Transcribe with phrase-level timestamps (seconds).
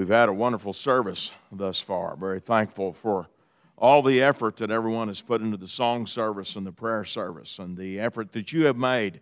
[0.00, 2.16] We've had a wonderful service thus far.
[2.16, 3.28] Very thankful for
[3.76, 7.58] all the effort that everyone has put into the song service and the prayer service
[7.58, 9.20] and the effort that you have made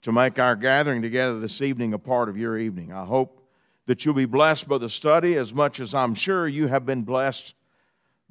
[0.00, 2.94] to make our gathering together this evening a part of your evening.
[2.94, 3.46] I hope
[3.84, 7.02] that you'll be blessed by the study as much as I'm sure you have been
[7.02, 7.54] blessed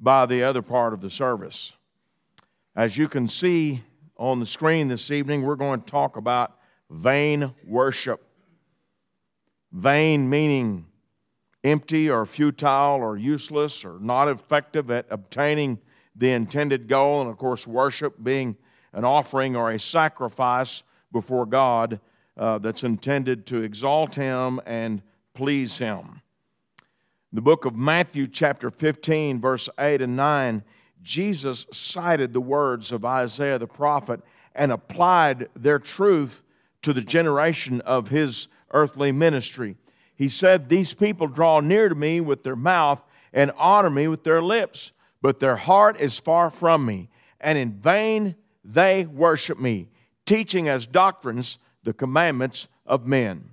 [0.00, 1.76] by the other part of the service.
[2.74, 3.84] As you can see
[4.16, 6.58] on the screen this evening, we're going to talk about
[6.90, 8.26] vain worship.
[9.70, 10.86] Vain meaning
[11.64, 15.78] empty or futile or useless or not effective at obtaining
[16.14, 17.22] the intended goal.
[17.22, 18.56] And of course, worship being
[18.92, 22.00] an offering or a sacrifice before God
[22.36, 26.20] uh, that's intended to exalt Him and please Him.
[27.32, 30.62] The book of Matthew, chapter 15, verse 8 and 9,
[31.02, 34.20] Jesus cited the words of Isaiah the prophet
[34.54, 36.42] and applied their truth
[36.82, 39.76] to the generation of his earthly ministry.
[40.16, 43.02] He said, These people draw near to me with their mouth
[43.32, 47.08] and honor me with their lips, but their heart is far from me,
[47.40, 49.88] and in vain they worship me,
[50.24, 53.50] teaching as doctrines the commandments of men.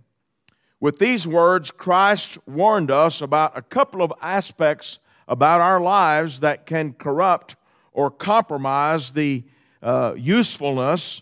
[0.79, 6.65] With these words, Christ warned us about a couple of aspects about our lives that
[6.65, 7.55] can corrupt
[7.93, 9.43] or compromise the
[9.81, 11.21] uh, usefulness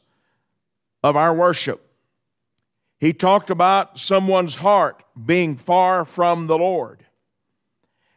[1.04, 1.89] of our worship.
[3.00, 7.06] He talked about someone's heart being far from the Lord.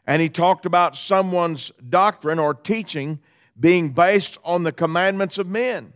[0.06, 3.20] And he talked about someone's doctrine or teaching
[3.58, 5.92] being based on the commandments of men.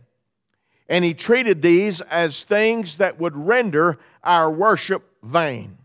[0.87, 5.77] And he treated these as things that would render our worship vain.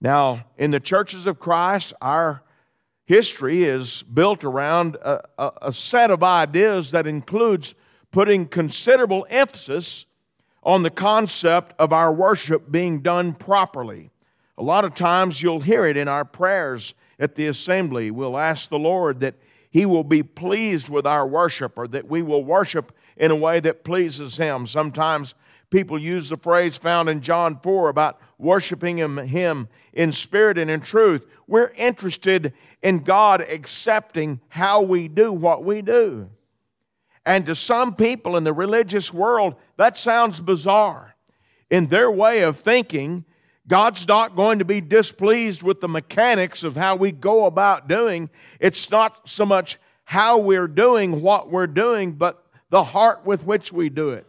[0.00, 2.42] Now, in the churches of Christ, our
[3.04, 7.76] history is built around a, a, a set of ideas that includes
[8.10, 10.06] putting considerable emphasis
[10.62, 14.10] on the concept of our worship being done properly.
[14.56, 18.10] A lot of times you'll hear it in our prayers at the assembly.
[18.10, 19.34] We'll ask the Lord that
[19.70, 23.60] He will be pleased with our worship or that we will worship in a way
[23.60, 24.66] that pleases Him.
[24.66, 25.34] Sometimes
[25.70, 30.80] people use the phrase found in John 4 about worshiping Him, in spirit and in
[30.80, 31.26] truth.
[31.46, 32.52] We're interested
[32.82, 36.28] in God accepting how we do what we do.
[37.24, 41.14] And to some people in the religious world, that sounds bizarre.
[41.70, 43.24] In their way of thinking,
[43.68, 48.28] God's not going to be displeased with the mechanics of how we go about doing.
[48.58, 53.72] It's not so much how we're doing what we're doing, but the heart with which
[53.72, 54.26] we do it.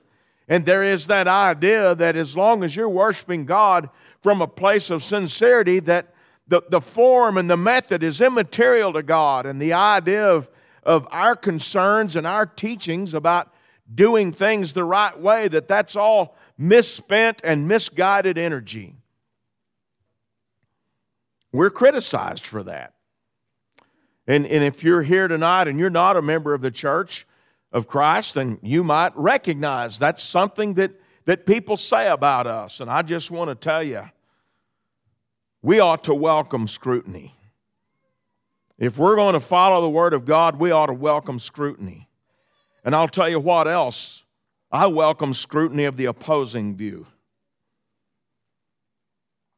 [0.47, 3.89] And there is that idea that as long as you're worshiping God
[4.21, 6.13] from a place of sincerity, that
[6.47, 9.45] the, the form and the method is immaterial to God.
[9.45, 10.49] And the idea of
[10.85, 13.53] of our concerns and our teachings about
[13.94, 18.95] doing things the right way, that that's all misspent and misguided energy.
[21.51, 22.93] We're criticized for that.
[24.25, 27.27] And, and if you're here tonight and you're not a member of the church
[27.72, 30.91] of Christ, then you might recognize that's something that,
[31.25, 32.79] that people say about us.
[32.79, 34.09] And I just want to tell you,
[35.61, 37.35] we ought to welcome scrutiny.
[38.78, 42.09] If we're going to follow the Word of God, we ought to welcome scrutiny.
[42.84, 44.25] And I'll tell you what else
[44.72, 47.07] I welcome scrutiny of the opposing view.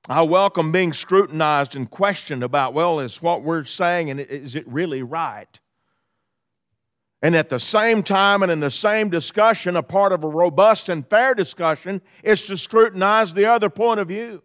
[0.08, 4.68] I welcome being scrutinized and questioned about, well, is what we're saying and is it
[4.68, 5.60] really right?
[7.22, 10.90] And at the same time and in the same discussion, a part of a robust
[10.90, 14.44] and fair discussion is to scrutinize the other point of view.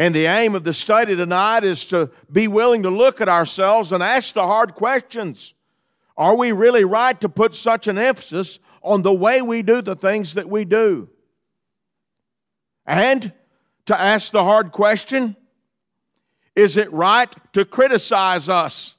[0.00, 3.92] And the aim of the study tonight is to be willing to look at ourselves
[3.92, 5.52] and ask the hard questions.
[6.16, 9.94] Are we really right to put such an emphasis on the way we do the
[9.94, 11.10] things that we do?
[12.86, 13.30] And
[13.84, 15.36] to ask the hard question
[16.56, 18.96] is it right to criticize us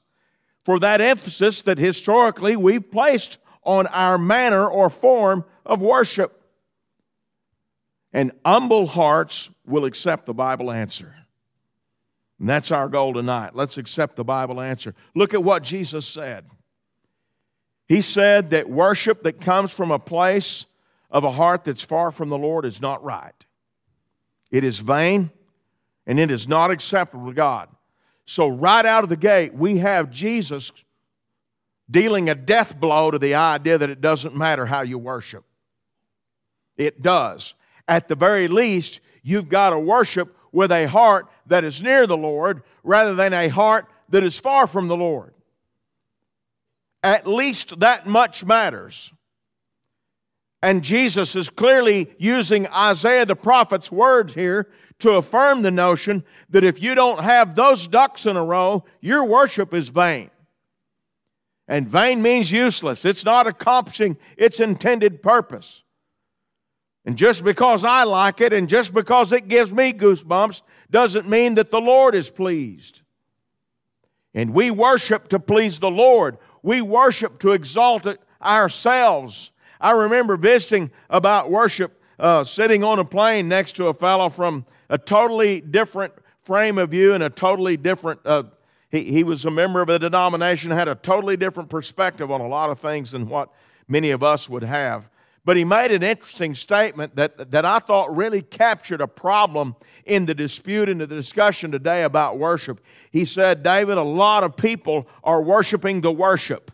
[0.63, 6.40] for that emphasis that historically we've placed on our manner or form of worship?
[8.13, 11.15] And humble hearts will accept the Bible answer.
[12.39, 13.55] And that's our goal tonight.
[13.55, 14.95] Let's accept the Bible answer.
[15.15, 16.45] Look at what Jesus said.
[17.87, 20.65] He said that worship that comes from a place
[21.09, 23.35] of a heart that's far from the Lord is not right.
[24.49, 25.29] It is vain
[26.07, 27.69] and it is not acceptable to God.
[28.25, 30.71] So, right out of the gate, we have Jesus
[31.89, 35.43] dealing a death blow to the idea that it doesn't matter how you worship.
[36.77, 37.53] It does
[37.87, 42.17] at the very least, you've got to worship with a heart that is near the
[42.17, 45.33] Lord rather than a heart that is far from the Lord.
[47.03, 49.13] At least that much matters.
[50.61, 54.69] And Jesus is clearly using Isaiah the prophet's words here
[54.99, 59.25] to affirm the notion that if you don't have those ducks in a row, your
[59.25, 60.29] worship is vain.
[61.67, 63.05] And vain means useless.
[63.05, 65.83] It's not accomplishing its intended purpose.
[67.05, 71.55] And just because I like it and just because it gives me goosebumps doesn't mean
[71.55, 73.01] that the Lord is pleased.
[74.33, 76.37] And we worship to please the Lord.
[76.61, 78.07] We worship to exalt
[78.41, 79.51] ourselves.
[79.79, 84.65] I remember visiting about worship, uh, sitting on a plane next to a fellow from
[84.89, 86.13] a totally different
[86.43, 88.19] frame of view and a totally different.
[88.23, 88.43] Uh,
[88.89, 92.47] he, he was a member of a denomination, had a totally different perspective on a
[92.47, 93.49] lot of things than what
[93.87, 95.09] many of us would have.
[95.43, 100.27] But he made an interesting statement that, that I thought really captured a problem in
[100.27, 102.79] the dispute and the discussion today about worship.
[103.09, 106.71] He said, David, a lot of people are worshiping the worship.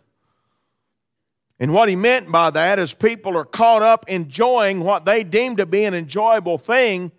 [1.58, 5.56] And what he meant by that is people are caught up enjoying what they deem
[5.56, 7.10] to be an enjoyable thing,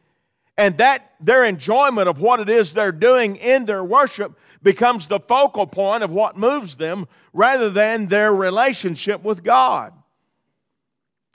[0.56, 5.19] and that their enjoyment of what it is they're doing in their worship becomes the
[5.19, 9.94] focal point of what moves them rather than their relationship with God.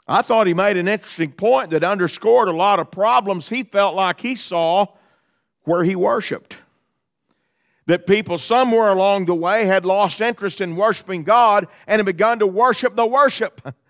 [0.06, 3.94] I thought he made an interesting point that underscored a lot of problems he felt
[3.94, 4.86] like he saw
[5.62, 6.60] where he worshiped.
[7.86, 12.38] That people somewhere along the way had lost interest in worshiping God and had begun
[12.38, 13.60] to worship the worship.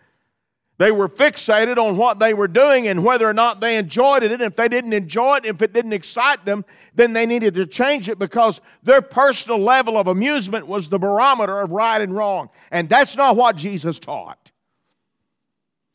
[0.77, 4.33] They were fixated on what they were doing and whether or not they enjoyed it.
[4.33, 6.65] And if they didn't enjoy it, if it didn't excite them,
[6.95, 11.61] then they needed to change it because their personal level of amusement was the barometer
[11.61, 12.51] of right and wrong.
[12.73, 14.44] And that's not what Jesus taught.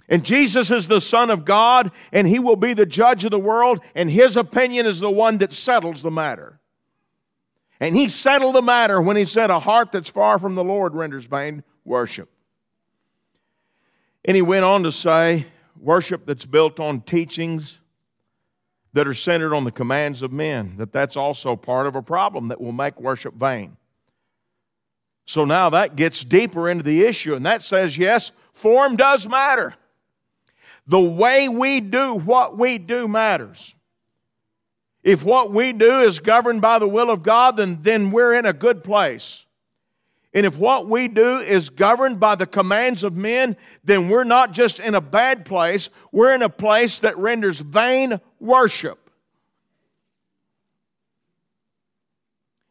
[0.09, 3.39] And Jesus is the Son of God, and He will be the judge of the
[3.39, 6.59] world, and His opinion is the one that settles the matter.
[7.79, 10.95] And He settled the matter when He said, A heart that's far from the Lord
[10.95, 12.27] renders vain worship.
[14.25, 15.45] And He went on to say,
[15.79, 17.79] Worship that's built on teachings
[18.93, 22.47] that are centered on the commands of men, that that's also part of a problem
[22.47, 23.77] that will make worship vain.
[25.25, 29.75] So now that gets deeper into the issue, and that says, yes, form does matter.
[30.89, 33.75] The way we do what we do matters.
[35.03, 38.47] If what we do is governed by the will of God, then, then we're in
[38.47, 39.45] a good place.
[40.33, 44.51] And if what we do is governed by the commands of men, then we're not
[44.51, 49.11] just in a bad place, we're in a place that renders vain worship.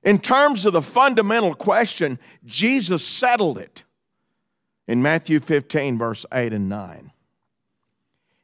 [0.03, 3.85] In terms of the fundamental question, Jesus settled it
[4.89, 7.13] in Matthew 15, verse 8 and 9.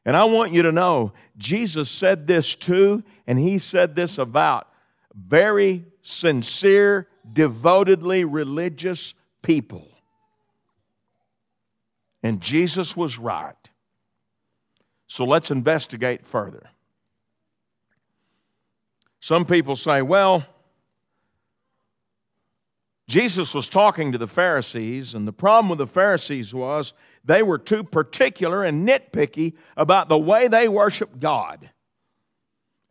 [0.05, 4.69] And I want you to know, Jesus said this too, and he said this about
[5.13, 9.89] very sincere, devotedly religious people.
[12.21, 13.55] And Jesus was right.
[15.07, 16.69] So let's investigate further.
[19.19, 20.45] Some people say, well,
[23.07, 26.93] Jesus was talking to the Pharisees, and the problem with the Pharisees was
[27.25, 31.69] they were too particular and nitpicky about the way they worshiped God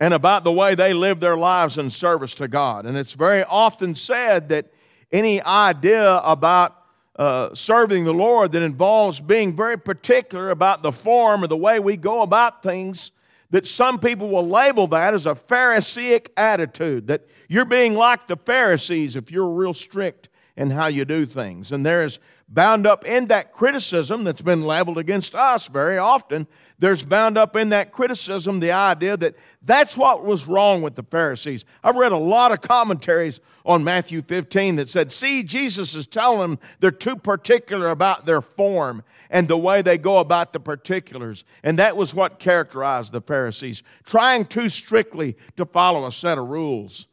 [0.01, 2.85] and about the way they lived their lives in service to God.
[2.85, 4.73] And it's very often said that
[5.13, 6.77] any idea about
[7.17, 11.79] uh, serving the Lord that involves being very particular about the form or the way
[11.79, 13.13] we go about things,
[13.51, 18.37] that some people will label that as a Pharisaic attitude, that you're being like the
[18.37, 21.71] Pharisees if you're real strict in how you do things.
[21.71, 26.47] And there is bound up in that criticism that's been leveled against us very often.
[26.79, 31.03] There's bound up in that criticism the idea that that's what was wrong with the
[31.03, 31.65] Pharisees.
[31.83, 36.41] I've read a lot of commentaries on Matthew 15 that said, see, Jesus is telling
[36.41, 41.45] them they're too particular about their form and the way they go about the particulars.
[41.63, 46.49] And that was what characterized the Pharisees, trying too strictly to follow a set of
[46.49, 47.07] rules.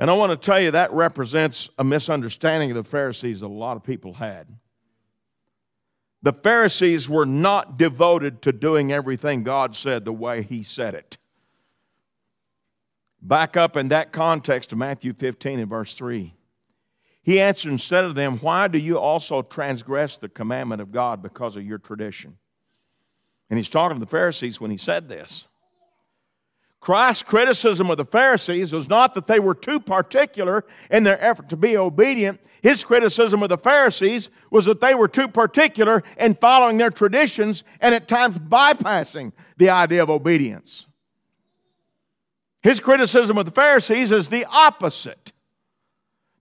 [0.00, 3.48] And I want to tell you that represents a misunderstanding of the Pharisees that a
[3.48, 4.48] lot of people had.
[6.22, 11.18] The Pharisees were not devoted to doing everything God said the way He said it.
[13.20, 16.34] Back up in that context to Matthew 15 and verse 3.
[17.22, 21.22] He answered and said to them, Why do you also transgress the commandment of God
[21.22, 22.38] because of your tradition?
[23.50, 25.48] And he's talking to the Pharisees when he said this.
[26.80, 31.50] Christ's criticism of the Pharisees was not that they were too particular in their effort
[31.50, 32.40] to be obedient.
[32.62, 37.64] His criticism of the Pharisees was that they were too particular in following their traditions
[37.80, 40.86] and at times bypassing the idea of obedience.
[42.62, 45.32] His criticism of the Pharisees is the opposite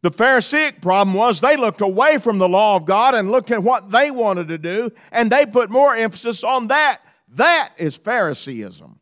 [0.02, 3.62] The Pharisaic problem was they looked away from the law of God and looked at
[3.62, 7.02] what they wanted to do, and they put more emphasis on that.
[7.28, 8.99] That is Phariseeism.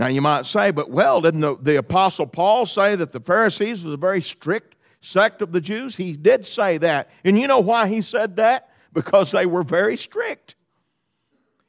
[0.00, 3.84] Now you might say, but well, didn't the, the Apostle Paul say that the Pharisees
[3.84, 5.94] was a very strict sect of the Jews?
[5.94, 7.10] He did say that.
[7.22, 8.70] And you know why he said that?
[8.94, 10.54] Because they were very strict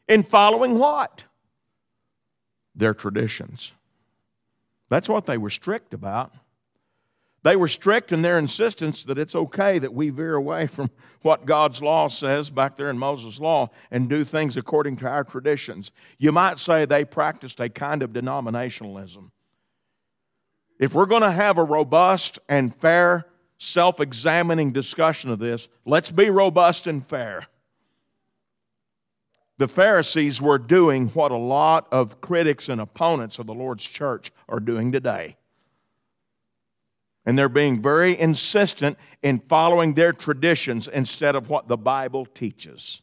[0.08, 1.26] in following what?
[2.74, 3.74] Their traditions.
[4.88, 6.34] That's what they were strict about.
[7.44, 10.92] They were strict in their insistence that it's okay that we veer away from
[11.24, 15.24] what God's law says back there in Moses' law and do things according to our
[15.24, 15.92] traditions.
[16.20, 19.32] You might say they practiced a kind of denominationalism.
[20.80, 23.26] If we're going to have a robust and fair,
[23.58, 27.48] self examining discussion of this, let's be robust and fair.
[29.58, 34.32] The Pharisees were doing what a lot of critics and opponents of the Lord's church
[34.50, 35.38] are doing today.
[37.26, 43.02] And they're being very insistent in following their traditions instead of what the Bible teaches.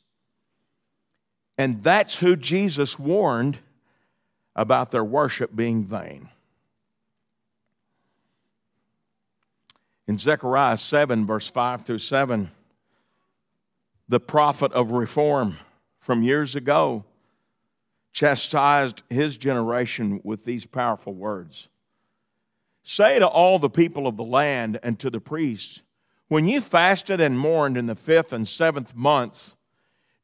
[1.57, 3.59] And that's who Jesus warned
[4.57, 6.29] about their worship being vain.
[10.09, 12.51] In Zechariah 7, verse 5 through 7,
[14.09, 15.59] the prophet of reform
[16.01, 17.05] from years ago
[18.13, 21.69] chastised his generation with these powerful words
[22.91, 25.83] Say to all the people of the land and to the priests,
[26.29, 29.57] when you fasted and mourned in the fifth and seventh months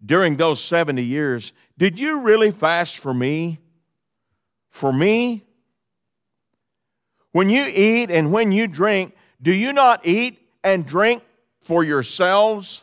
[0.03, 3.59] during those 70 years, did you really fast for me?
[4.71, 5.45] For me?
[7.33, 11.23] When you eat and when you drink, do you not eat and drink
[11.61, 12.83] for yourselves?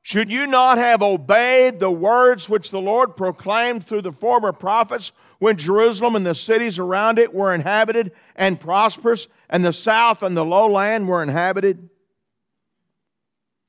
[0.00, 5.12] Should you not have obeyed the words which the Lord proclaimed through the former prophets
[5.40, 10.36] when Jerusalem and the cities around it were inhabited and prosperous, and the south and
[10.36, 11.88] the lowland were inhabited?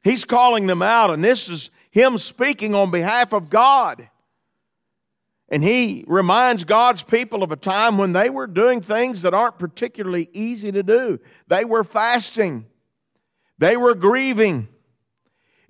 [0.04, 4.08] He's calling them out, and this is him speaking on behalf of God.
[5.48, 9.60] And he reminds God's people of a time when they were doing things that aren't
[9.60, 11.20] particularly easy to do.
[11.48, 12.66] They were fasting,
[13.58, 14.68] they were grieving,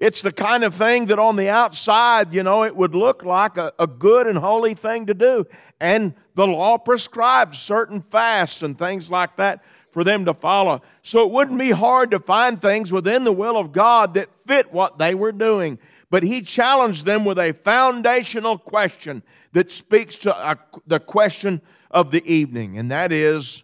[0.02, 3.58] it's the kind of thing that on the outside, you know, it would look like
[3.58, 5.46] a, a good and holy thing to do.
[5.80, 10.82] And the law prescribes certain fasts and things like that for them to follow.
[11.04, 14.74] So it wouldn't be hard to find things within the will of God that fit
[14.74, 15.78] what they were doing.
[16.10, 19.22] But he challenged them with a foundational question
[19.54, 23.64] that speaks to a, the question of the evening, and that is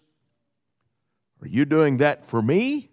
[1.41, 2.91] Are you doing that for me?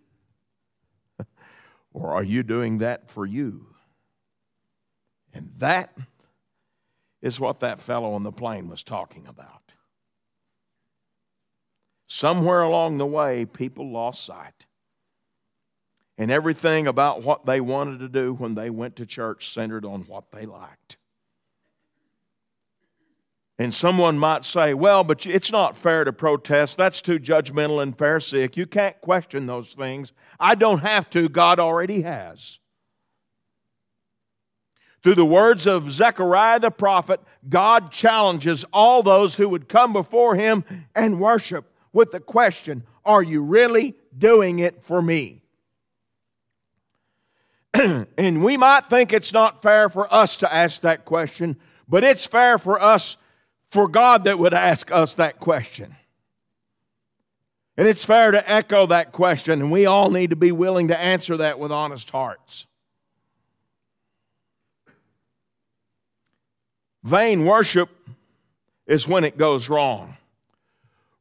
[1.95, 3.69] Or are you doing that for you?
[5.33, 5.97] And that
[7.23, 9.75] is what that fellow on the plane was talking about.
[12.07, 14.67] Somewhere along the way, people lost sight.
[16.19, 20.03] And everything about what they wanted to do when they went to church centered on
[20.03, 20.99] what they liked.
[23.59, 26.77] And someone might say, well, but it's not fair to protest.
[26.77, 28.57] That's too judgmental and pharisaic.
[28.57, 30.13] You can't question those things.
[30.41, 32.59] I don't have to, God already has.
[35.05, 40.35] Through the words of Zechariah the prophet, God challenges all those who would come before
[40.35, 45.43] him and worship with the question Are you really doing it for me?
[47.75, 51.57] and we might think it's not fair for us to ask that question,
[51.87, 53.19] but it's fair for us
[53.75, 55.97] for God that would ask us that question.
[57.77, 60.99] And it's fair to echo that question, and we all need to be willing to
[60.99, 62.69] answer that with honest hearts.
[67.03, 67.91] Vain worship
[68.87, 70.19] is when it goes wrong.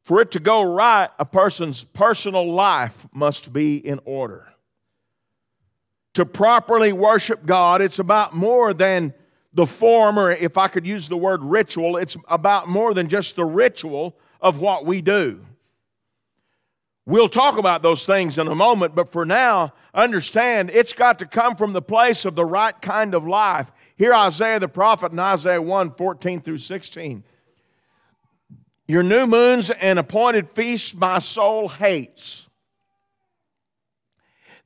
[0.04, 4.46] For it to go right, a person's personal life must be in order.
[6.14, 9.12] To properly worship God, it's about more than
[9.54, 13.36] the form, or if I could use the word ritual, it's about more than just
[13.36, 15.46] the ritual of what we do.
[17.06, 21.26] We'll talk about those things in a moment, but for now, understand it's got to
[21.26, 23.70] come from the place of the right kind of life.
[23.96, 27.22] Here, Isaiah the prophet in Isaiah 1 14 through 16.
[28.88, 32.48] Your new moons and appointed feasts my soul hates.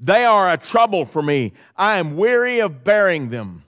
[0.01, 1.53] They are a trouble for me.
[1.77, 3.65] I am weary of bearing them.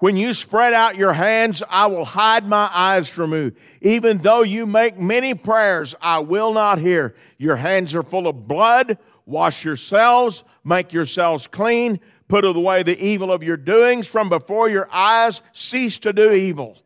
[0.00, 3.52] When you spread out your hands, I will hide my eyes from you.
[3.80, 7.16] Even though you make many prayers, I will not hear.
[7.36, 8.98] Your hands are full of blood.
[9.26, 14.88] Wash yourselves, make yourselves clean, put away the evil of your doings from before your
[14.92, 16.78] eyes, cease to do evil.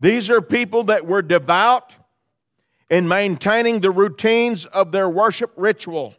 [0.00, 1.94] These are people that were devout
[2.90, 6.14] in maintaining the routines of their worship ritual.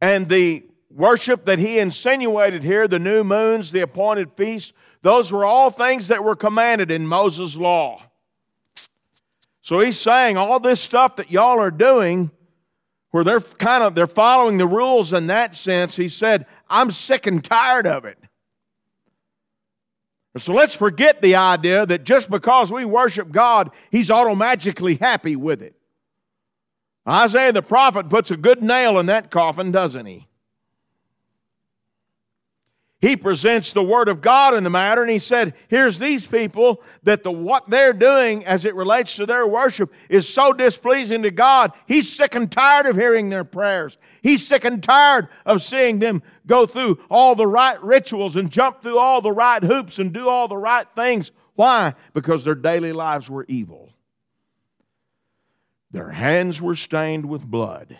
[0.00, 0.64] And the
[0.96, 4.72] worship that he insinuated here, the new moons, the appointed feasts,
[5.02, 8.02] those were all things that were commanded in Moses' law.
[9.60, 12.30] So he's saying all this stuff that y'all are doing,
[13.10, 17.26] where they're kind of they're following the rules in that sense, he said, I'm sick
[17.26, 18.18] and tired of it.
[20.36, 25.62] So let's forget the idea that just because we worship God, He's automatically happy with
[25.62, 25.74] it.
[27.08, 30.26] Isaiah the prophet puts a good nail in that coffin, doesn't he?
[33.06, 36.82] He presents the word of God in the matter, and he said, Here's these people
[37.04, 41.30] that the what they're doing as it relates to their worship is so displeasing to
[41.30, 41.72] God.
[41.86, 43.96] He's sick and tired of hearing their prayers.
[44.22, 48.82] He's sick and tired of seeing them go through all the right rituals and jump
[48.82, 51.30] through all the right hoops and do all the right things.
[51.54, 51.94] Why?
[52.12, 53.90] Because their daily lives were evil.
[55.92, 57.96] Their hands were stained with blood.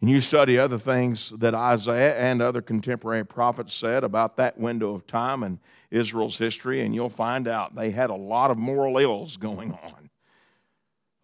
[0.00, 4.94] And you study other things that Isaiah and other contemporary prophets said about that window
[4.94, 5.58] of time in
[5.90, 10.10] Israel's history, and you'll find out they had a lot of moral ills going on,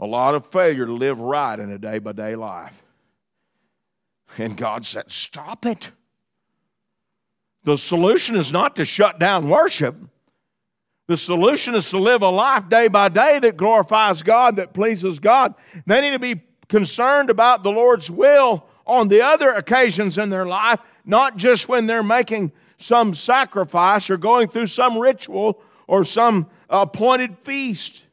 [0.01, 2.83] a lot of failure to live right in a day by day life.
[4.39, 5.93] And God said, Stop it.
[7.63, 9.97] The solution is not to shut down worship.
[11.07, 15.19] The solution is to live a life day by day that glorifies God, that pleases
[15.19, 15.55] God.
[15.87, 16.43] They need to be
[16.75, 21.87] concerned about the Lord's will on the other occasions in their life, not just when
[21.87, 28.09] they're making some sacrifice or going through some ritual or some appointed feast.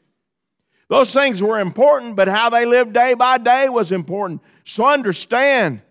[0.89, 4.43] Those things were important, but how they lived day by day was important.
[4.63, 5.81] So understand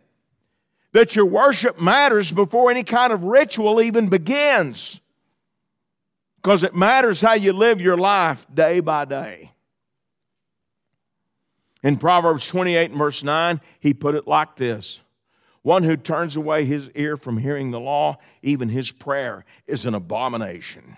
[0.92, 5.00] that your worship matters before any kind of ritual even begins.
[6.36, 9.50] Because it matters how you live your life day by day.
[11.82, 15.00] In Proverbs 28 and verse 9, he put it like this
[15.62, 19.94] One who turns away his ear from hearing the law, even his prayer is an
[19.94, 20.96] abomination.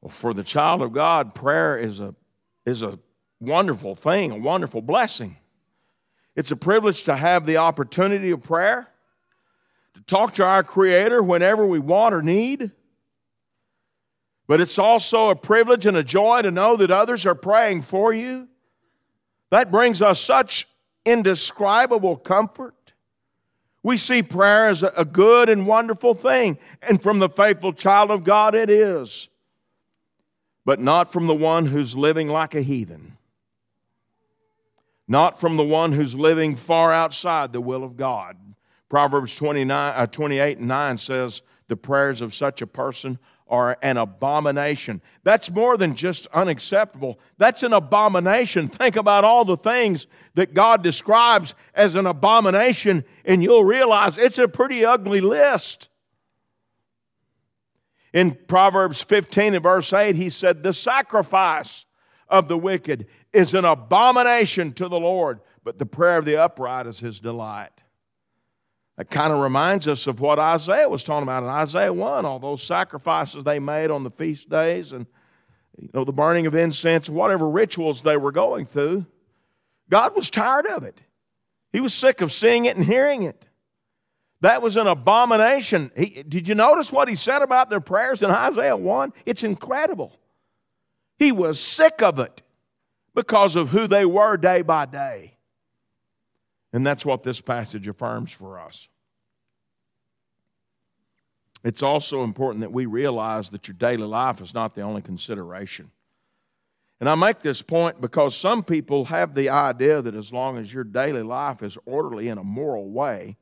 [0.00, 2.14] Well, for the child of God, prayer is a,
[2.64, 2.98] is a
[3.38, 5.36] wonderful thing, a wonderful blessing.
[6.34, 8.88] It's a privilege to have the opportunity of prayer,
[9.94, 12.72] to talk to our Creator whenever we want or need.
[14.46, 18.12] But it's also a privilege and a joy to know that others are praying for
[18.12, 18.48] you
[19.50, 20.66] that brings us such
[21.04, 22.74] indescribable comfort.
[23.82, 28.24] We see prayer as a good and wonderful thing, and from the faithful child of
[28.24, 29.28] God it is,
[30.64, 33.16] but not from the one who's living like a heathen,
[35.08, 38.36] not from the one who's living far outside the will of God.
[38.90, 43.18] Proverbs 29, uh, 28 and 9 says, The prayers of such a person
[43.50, 45.02] are an abomination.
[45.24, 47.18] That's more than just unacceptable.
[47.36, 48.68] That's an abomination.
[48.68, 54.38] Think about all the things that God describes as an abomination, and you'll realize it's
[54.38, 55.90] a pretty ugly list.
[58.12, 61.86] In Proverbs 15 and verse 8, he said, The sacrifice
[62.28, 66.86] of the wicked is an abomination to the Lord, but the prayer of the upright
[66.86, 67.79] is his delight.
[69.00, 72.38] That kind of reminds us of what Isaiah was talking about in Isaiah 1, all
[72.38, 75.06] those sacrifices they made on the feast days and
[75.78, 79.06] you know the burning of incense, whatever rituals they were going through.
[79.88, 81.00] God was tired of it.
[81.72, 83.46] He was sick of seeing it and hearing it.
[84.42, 85.90] That was an abomination.
[85.96, 89.14] He, did you notice what he said about their prayers in Isaiah 1?
[89.24, 90.12] It's incredible.
[91.18, 92.42] He was sick of it
[93.14, 95.38] because of who they were day by day.
[96.74, 98.89] And that's what this passage affirms for us.
[101.62, 105.90] It's also important that we realize that your daily life is not the only consideration.
[107.00, 110.72] And I make this point because some people have the idea that as long as
[110.72, 113.36] your daily life is orderly in a moral way,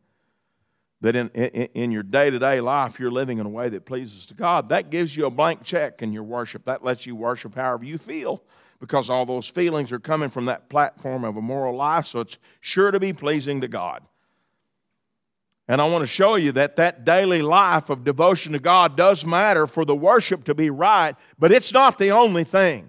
[1.01, 3.85] that in, in, in your day to day life you're living in a way that
[3.85, 6.65] pleases to God, that gives you a blank check in your worship.
[6.65, 8.43] That lets you worship however you feel
[8.81, 12.39] because all those feelings are coming from that platform of a moral life, so it's
[12.61, 14.03] sure to be pleasing to God.
[15.69, 19.27] And I want to show you that that daily life of devotion to God does
[19.27, 22.89] matter for the worship to be right, but it's not the only thing.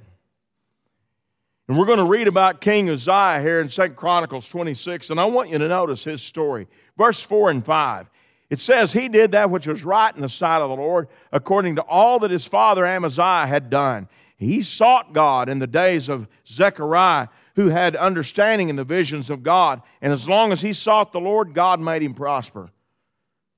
[1.68, 5.26] And we're going to read about King Uzziah here in 2 Chronicles 26, and I
[5.26, 6.68] want you to notice his story.
[6.98, 8.10] Verse 4 and 5.
[8.50, 11.76] It says, He did that which was right in the sight of the Lord, according
[11.76, 14.08] to all that his father Amaziah had done.
[14.38, 17.28] He sought God in the days of Zechariah,
[17.60, 19.82] who had understanding in the visions of God.
[20.02, 22.69] And as long as he sought the Lord, God made him prosper.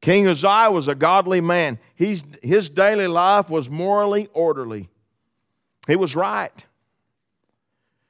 [0.02, 1.78] King Uzziah was a godly man.
[1.94, 4.90] He's, his daily life was morally orderly.
[5.86, 6.66] He was right.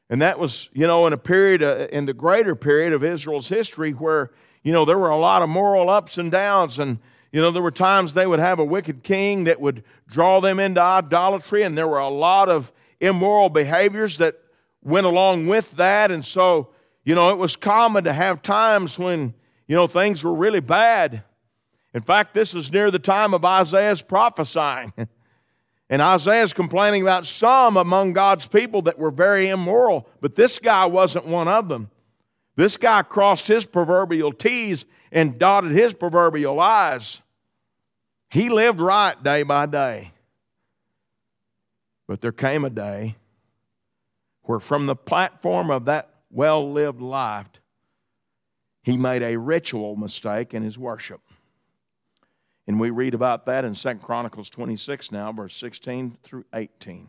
[0.09, 3.49] And that was, you know, in a period, uh, in the greater period of Israel's
[3.49, 4.31] history where,
[4.63, 6.79] you know, there were a lot of moral ups and downs.
[6.79, 6.99] And,
[7.33, 10.57] you know, there were times they would have a wicked king that would draw them
[10.57, 11.63] into idolatry.
[11.63, 14.40] And there were a lot of immoral behaviors that
[14.83, 16.11] went along with that.
[16.11, 16.69] And so,
[17.03, 19.33] you know, it was common to have times when,
[19.67, 21.23] you know, things were really bad.
[21.93, 24.93] In fact, this is near the time of Isaiah's prophesying.
[25.91, 30.85] And Isaiah's complaining about some among God's people that were very immoral, but this guy
[30.85, 31.91] wasn't one of them.
[32.55, 37.21] This guy crossed his proverbial T's and dotted his proverbial I's.
[38.29, 40.13] He lived right day by day.
[42.07, 43.17] But there came a day
[44.51, 47.47] where, from the platform of that well lived life,
[48.83, 51.21] he made a ritual mistake in his worship.
[52.67, 57.07] And we read about that in 2 Chronicles 26 now, verse 16 through 18.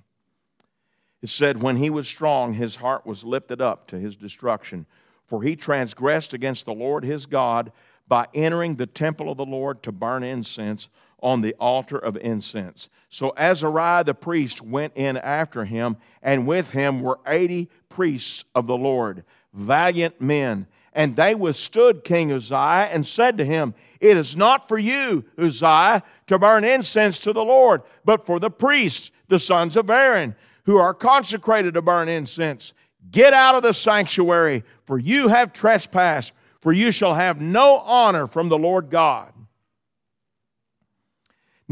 [1.21, 4.87] It said, When he was strong, his heart was lifted up to his destruction,
[5.27, 7.73] for he transgressed against the Lord his God
[8.07, 10.89] by entering the temple of the Lord to burn incense
[11.23, 12.89] on the altar of incense.
[13.09, 18.67] So Azariah the priest went in after him, and with him were 80 priests of
[18.67, 24.37] the Lord, valiant men and they withstood King Uzziah and said to him, It is
[24.37, 29.39] not for you, Uzziah, to burn incense to the Lord, but for the priests, the
[29.39, 32.75] sons of Aaron, who are consecrated to burn incense.
[33.11, 38.27] Get out of the sanctuary, for you have trespassed, for you shall have no honor
[38.27, 39.33] from the Lord God.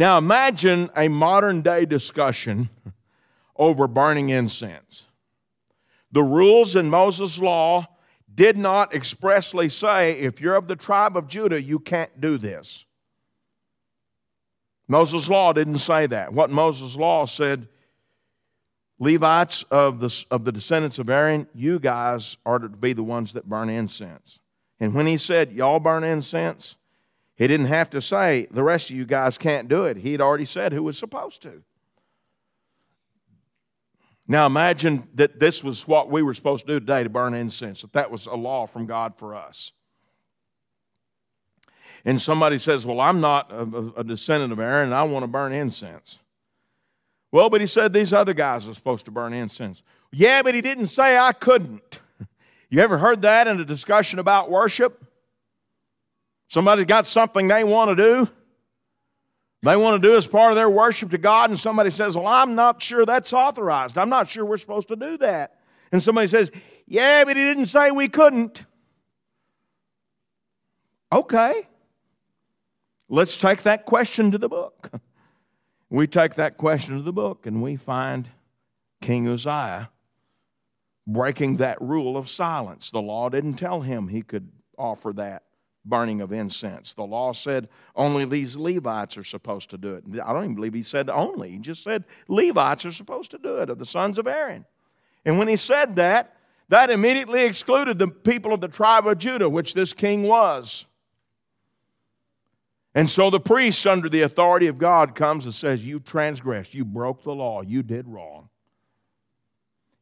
[0.00, 2.70] Now imagine a modern day discussion
[3.54, 5.08] over burning incense.
[6.10, 7.86] The rules in Moses' law
[8.34, 12.86] did not expressly say, if you're of the tribe of Judah, you can't do this.
[14.88, 16.32] Moses' law didn't say that.
[16.32, 17.68] What Moses' law said,
[18.98, 23.34] Levites of the, of the descendants of Aaron, you guys are to be the ones
[23.34, 24.40] that burn incense.
[24.80, 26.78] And when he said, y'all burn incense,
[27.40, 29.96] he didn't have to say, the rest of you guys can't do it.
[29.96, 31.62] He'd already said who was supposed to.
[34.28, 37.80] Now imagine that this was what we were supposed to do today to burn incense,
[37.80, 39.72] that that was a law from God for us.
[42.04, 45.26] And somebody says, Well, I'm not a, a descendant of Aaron and I want to
[45.26, 46.20] burn incense.
[47.32, 49.82] Well, but he said these other guys are supposed to burn incense.
[50.12, 52.00] Yeah, but he didn't say I couldn't.
[52.72, 55.09] You ever heard that in a discussion about worship?
[56.50, 58.28] Somebody's got something they want to do,
[59.62, 62.26] they want to do as part of their worship to God, and somebody says, Well,
[62.26, 63.96] I'm not sure that's authorized.
[63.96, 65.60] I'm not sure we're supposed to do that.
[65.92, 66.50] And somebody says,
[66.86, 68.64] Yeah, but he didn't say we couldn't.
[71.12, 71.68] Okay.
[73.08, 74.90] Let's take that question to the book.
[75.92, 78.28] We take that question to the book and we find
[79.00, 79.90] King Uzziah
[81.04, 82.92] breaking that rule of silence.
[82.92, 85.42] The law didn't tell him he could offer that
[85.84, 86.94] burning of incense.
[86.94, 90.04] The law said only these Levites are supposed to do it.
[90.24, 91.52] I don't even believe he said only.
[91.52, 94.64] He just said Levites are supposed to do it, of the sons of Aaron.
[95.24, 96.36] And when he said that,
[96.68, 100.86] that immediately excluded the people of the tribe of Judah, which this king was.
[102.94, 106.84] And so the priest, under the authority of God, comes and says, You transgressed, you
[106.84, 108.48] broke the law, you did wrong.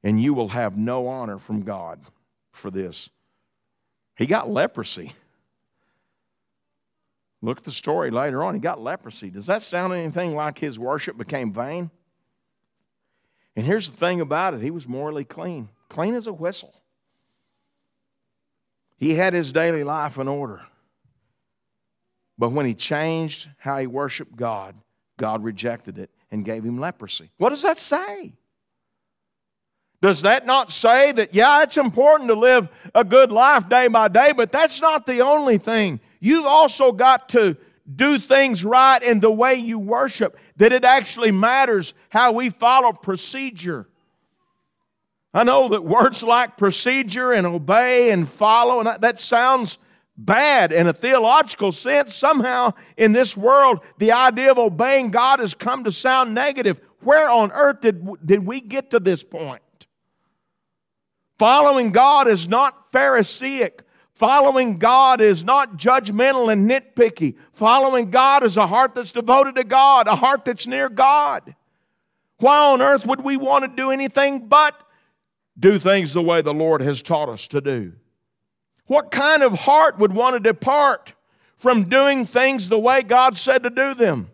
[0.03, 2.01] And you will have no honor from God
[2.53, 3.11] for this.
[4.17, 5.13] He got leprosy.
[7.41, 8.55] Look at the story later on.
[8.55, 9.31] He got leprosy.
[9.31, 11.91] Does that sound anything like his worship became vain?
[13.55, 16.75] And here's the thing about it he was morally clean, clean as a whistle.
[18.97, 20.63] He had his daily life in order.
[22.37, 24.75] But when he changed how he worshiped God,
[25.17, 27.31] God rejected it and gave him leprosy.
[27.39, 28.35] What does that say?
[30.01, 34.07] Does that not say that, yeah, it's important to live a good life day by
[34.07, 35.99] day, but that's not the only thing.
[36.21, 37.57] You've also got to
[37.95, 42.93] do things right in the way you worship, that it actually matters how we follow
[42.93, 43.89] procedure.
[45.33, 49.79] I know that words like procedure and obey and follow, and that sounds
[50.17, 52.15] bad in a theological sense.
[52.15, 56.81] Somehow in this world, the idea of obeying God has come to sound negative.
[57.01, 59.63] Where on earth did, did we get to this point?
[61.39, 63.83] Following God is not Pharisaic.
[64.19, 67.37] Following God is not judgmental and nitpicky.
[67.53, 71.55] Following God is a heart that's devoted to God, a heart that's near God.
[72.39, 74.75] Why on earth would we want to do anything but
[75.57, 77.93] do things the way the Lord has taught us to do?
[78.87, 81.15] What kind of heart would want to depart
[81.57, 84.33] from doing things the way God said to do them?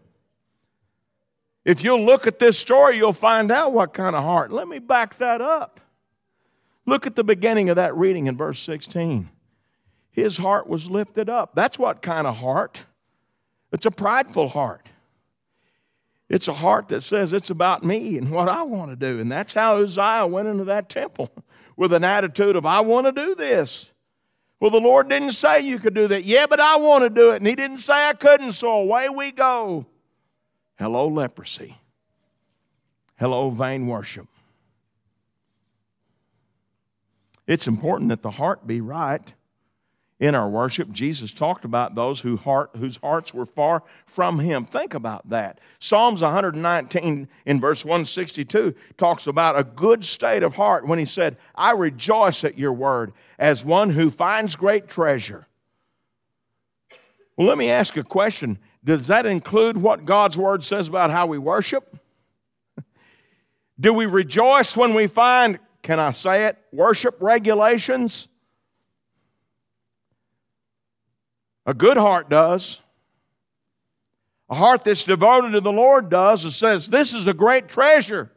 [1.62, 4.50] If you'll look at this story, you'll find out what kind of heart.
[4.50, 5.78] Let me back that up.
[6.86, 9.28] Look at the beginning of that reading in verse 16.
[10.14, 11.56] His heart was lifted up.
[11.56, 12.84] That's what kind of heart?
[13.72, 14.88] It's a prideful heart.
[16.28, 19.18] It's a heart that says it's about me and what I want to do.
[19.18, 21.32] And that's how Uzziah went into that temple
[21.76, 23.92] with an attitude of, I want to do this.
[24.60, 26.22] Well, the Lord didn't say you could do that.
[26.22, 27.38] Yeah, but I want to do it.
[27.38, 29.84] And He didn't say I couldn't, so away we go.
[30.78, 31.76] Hello, leprosy.
[33.16, 34.28] Hello, vain worship.
[37.48, 39.34] It's important that the heart be right
[40.24, 40.90] in our worship.
[40.90, 44.64] Jesus talked about those who heart, whose hearts were far from Him.
[44.64, 45.60] Think about that.
[45.78, 51.36] Psalms 119 in verse 162 talks about a good state of heart when He said,
[51.54, 55.46] I rejoice at your word as one who finds great treasure.
[57.36, 58.58] Well, let me ask a question.
[58.82, 61.98] Does that include what God's word says about how we worship?
[63.78, 68.28] Do we rejoice when we find, can I say it, worship regulations?
[71.66, 72.80] A good heart does.
[74.50, 78.30] A heart that's devoted to the Lord does and says, This is a great treasure.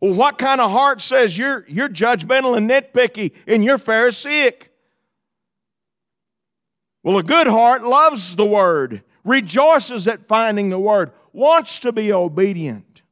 [0.00, 4.72] Well, what kind of heart says you're, you're judgmental and nitpicky and you're Pharisaic?
[7.02, 12.12] Well, a good heart loves the Word, rejoices at finding the Word, wants to be
[12.12, 13.02] obedient.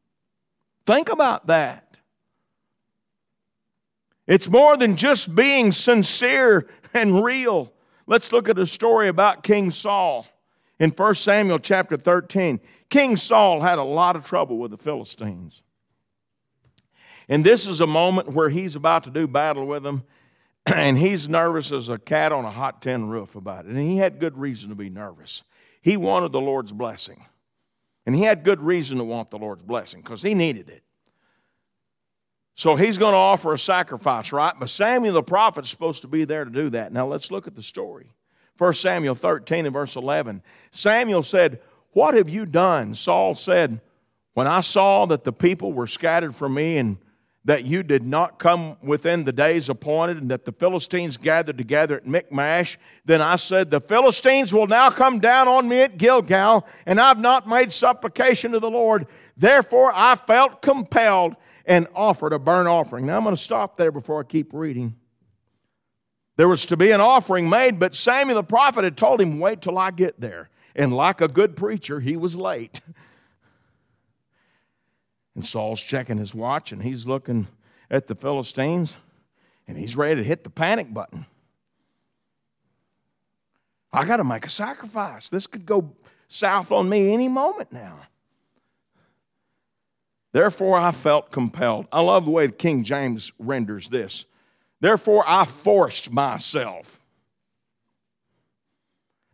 [0.87, 1.97] Think about that.
[4.27, 7.73] It's more than just being sincere and real.
[8.09, 10.27] Let's look at a story about King Saul
[10.81, 12.59] in 1 Samuel chapter 13.
[12.89, 15.63] King Saul had a lot of trouble with the Philistines.
[17.29, 20.05] And this is a moment where he's about to do battle with them,
[20.67, 23.73] and he's nervous as a cat on a hot tin roof about it.
[23.73, 25.45] And he had good reason to be nervous.
[25.83, 27.27] He wanted the Lord's blessing.
[28.07, 30.83] And he had good reason to want the Lord's blessing because he needed it.
[32.59, 34.53] So he's going to offer a sacrifice, right?
[34.59, 36.93] But Samuel the prophet is supposed to be there to do that.
[36.93, 38.11] Now let's look at the story.
[38.59, 40.43] 1 Samuel 13 and verse 11.
[40.73, 41.61] Samuel said,
[41.93, 42.97] What have you done?
[42.97, 43.81] Saul said,
[44.35, 46.97] When I saw that the people were scattered from me and
[47.45, 51.99] that you did not come within the days appointed and that the Philistines gathered together
[51.99, 56.67] at Michmash, then I said, The Philistines will now come down on me at Gilgal,
[56.87, 59.07] and I've not made supplication to the Lord.
[59.37, 61.37] Therefore I felt compelled
[61.69, 63.07] and offered a burnt offering.
[63.07, 64.97] Now I'm going to stop there before I keep reading.
[66.37, 69.61] There was to be an offering made, but Samuel the prophet had told him, Wait
[69.61, 70.49] till I get there.
[70.75, 72.81] And like a good preacher, he was late.
[75.35, 77.47] And Saul's checking his watch and he's looking
[77.91, 78.97] at the Philistines
[79.69, 81.27] and he's ready to hit the panic button.
[83.93, 85.29] I got to make a sacrifice.
[85.29, 85.93] This could go
[86.29, 88.01] south on me any moment now.
[90.33, 91.87] Therefore, I felt compelled.
[91.91, 94.27] I love the way the King James renders this.
[94.81, 97.01] Therefore, I forced myself.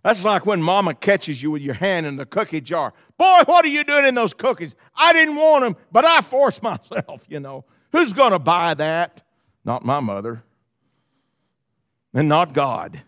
[0.03, 2.93] That's like when mama catches you with your hand in the cookie jar.
[3.17, 4.75] Boy, what are you doing in those cookies?
[4.95, 7.65] I didn't want them, but I forced myself, you know.
[7.91, 9.23] Who's going to buy that?
[9.65, 10.43] Not my mother.
[12.13, 13.03] And not God.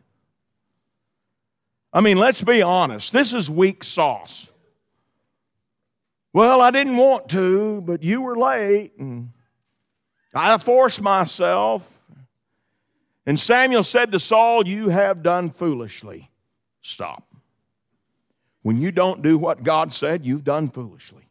[1.93, 3.13] I mean, let's be honest.
[3.13, 4.51] This is weak sauce.
[6.37, 9.31] Well, I didn't want to, but you were late, and
[10.35, 11.91] I forced myself.
[13.25, 16.31] And Samuel said to Saul, You have done foolishly.
[16.83, 17.27] Stop.
[18.61, 21.27] When you don't do what God said, you've done foolishly.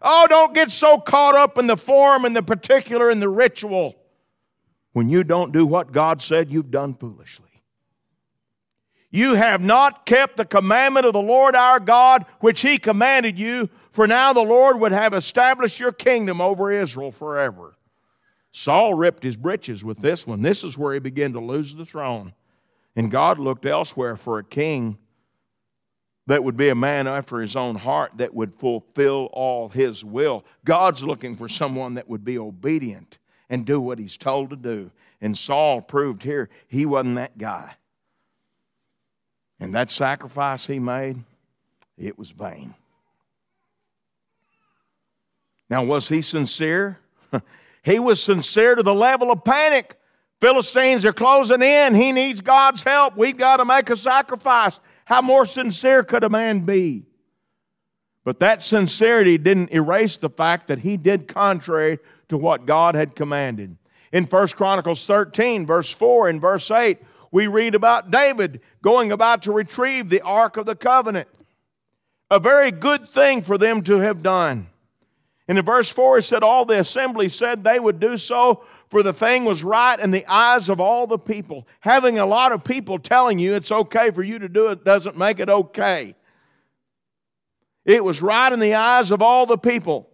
[0.00, 3.96] Oh, don't get so caught up in the form and the particular and the ritual.
[4.94, 7.50] When you don't do what God said, you've done foolishly.
[9.10, 13.68] You have not kept the commandment of the Lord our God, which he commanded you,
[13.92, 17.76] for now the Lord would have established your kingdom over Israel forever.
[18.52, 20.42] Saul ripped his breeches with this one.
[20.42, 22.32] This is where he began to lose the throne.
[22.96, 24.98] And God looked elsewhere for a king
[26.26, 30.44] that would be a man after his own heart that would fulfill all his will.
[30.64, 34.90] God's looking for someone that would be obedient and do what he's told to do.
[35.20, 37.74] And Saul proved here he wasn't that guy.
[39.58, 41.22] And that sacrifice he made,
[41.98, 42.74] it was vain.
[45.70, 46.98] Now, was he sincere?
[47.84, 49.96] he was sincere to the level of panic.
[50.40, 51.94] Philistines are closing in.
[51.94, 53.16] He needs God's help.
[53.16, 54.80] We've got to make a sacrifice.
[55.04, 57.04] How more sincere could a man be?
[58.24, 63.14] But that sincerity didn't erase the fact that he did contrary to what God had
[63.14, 63.76] commanded.
[64.12, 66.98] In 1 Chronicles 13, verse 4 and verse 8,
[67.30, 71.28] we read about David going about to retrieve the Ark of the Covenant.
[72.30, 74.69] A very good thing for them to have done.
[75.50, 79.02] And in verse 4, it said, All the assembly said they would do so, for
[79.02, 81.66] the thing was right in the eyes of all the people.
[81.80, 85.18] Having a lot of people telling you it's okay for you to do it doesn't
[85.18, 86.14] make it okay.
[87.84, 90.08] It was right in the eyes of all the people.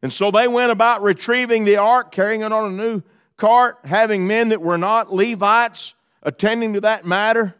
[0.00, 3.02] And so they went about retrieving the ark, carrying it on a new
[3.36, 7.54] cart, having men that were not Levites attending to that matter.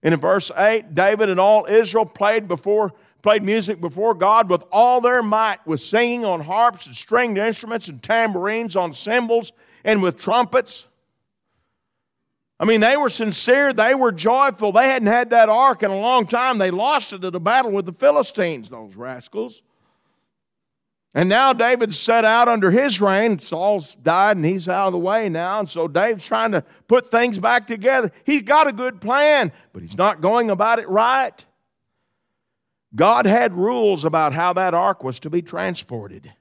[0.00, 2.94] And in verse 8, David and all Israel played before
[3.26, 7.88] played music before God with all their might, with singing on harps and stringed instruments
[7.88, 9.50] and tambourines on cymbals
[9.84, 10.86] and with trumpets.
[12.60, 14.70] I mean, they were sincere, they were joyful.
[14.70, 16.58] They hadn't had that ark in a long time.
[16.58, 19.60] They lost it at a battle with the Philistines, those rascals.
[21.12, 23.40] And now David's set out under his reign.
[23.40, 25.58] Saul's died and he's out of the way now.
[25.58, 28.12] And so David's trying to put things back together.
[28.22, 31.44] He's got a good plan, but he's not going about it right.
[32.96, 36.32] God had rules about how that ark was to be transported,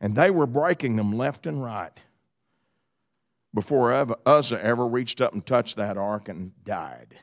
[0.00, 2.00] and they were breaking them left and right
[3.52, 7.16] before Uzzah ever reached up and touched that ark and died.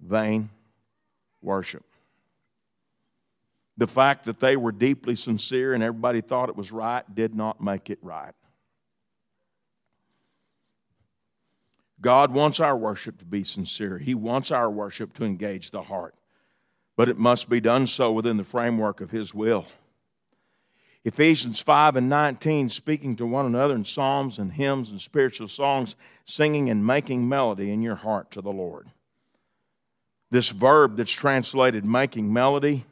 [0.00, 0.50] Vain
[1.40, 1.84] worship.
[3.76, 7.60] The fact that they were deeply sincere and everybody thought it was right did not
[7.60, 8.34] make it right.
[12.00, 13.98] God wants our worship to be sincere.
[13.98, 16.14] He wants our worship to engage the heart,
[16.96, 19.66] but it must be done so within the framework of His will.
[21.04, 25.96] Ephesians 5 and 19, speaking to one another in psalms and hymns and spiritual songs,
[26.24, 28.88] singing and making melody in your heart to the Lord.
[30.30, 32.86] This verb that's translated making melody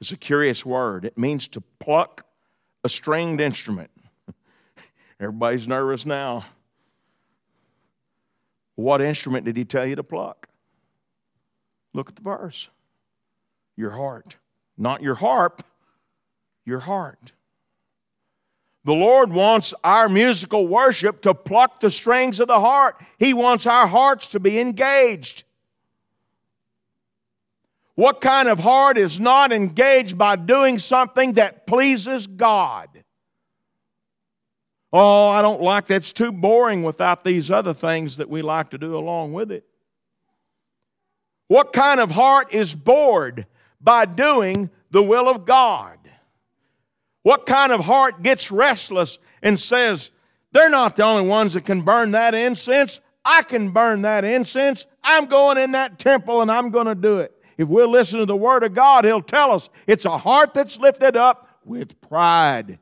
[0.00, 1.04] is a curious word.
[1.04, 2.26] It means to pluck
[2.82, 3.90] a stringed instrument.
[5.20, 6.46] Everybody's nervous now.
[8.76, 10.48] What instrument did he tell you to pluck?
[11.92, 12.70] Look at the verse.
[13.80, 14.36] Your heart.
[14.76, 15.64] Not your harp,
[16.66, 17.32] your heart.
[18.84, 23.02] The Lord wants our musical worship to pluck the strings of the heart.
[23.18, 25.44] He wants our hearts to be engaged.
[27.94, 32.88] What kind of heart is not engaged by doing something that pleases God?
[34.92, 38.78] Oh, I don't like that's too boring without these other things that we like to
[38.78, 39.64] do along with it.
[41.48, 43.46] What kind of heart is bored
[43.80, 45.98] by doing the will of God?
[47.22, 50.10] What kind of heart gets restless and says,
[50.52, 53.00] they're not the only ones that can burn that incense.
[53.24, 54.86] I can burn that incense.
[55.04, 57.32] I'm going in that temple and I'm going to do it.
[57.58, 60.78] If we'll listen to the Word of God, He'll tell us it's a heart that's
[60.78, 62.78] lifted up with pride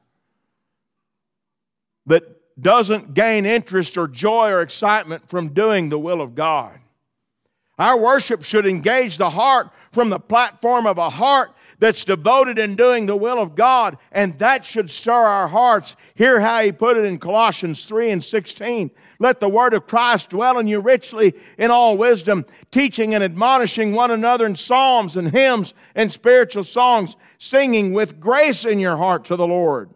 [2.07, 2.23] that
[2.61, 6.79] doesn't gain interest or joy or excitement from doing the will of God.
[7.79, 12.75] Our worship should engage the heart from the platform of a heart that's devoted in
[12.75, 15.95] doing the will of God, and that should stir our hearts.
[16.15, 18.91] Hear how he put it in Colossians 3 and 16.
[19.21, 23.93] Let the word of Christ dwell in you richly in all wisdom, teaching and admonishing
[23.93, 29.25] one another in psalms and hymns and spiritual songs, singing with grace in your heart
[29.27, 29.91] to the Lord.